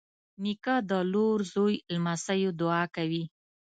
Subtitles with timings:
[0.43, 3.23] نیکه د لور، زوی، لمسيو دعا کوي.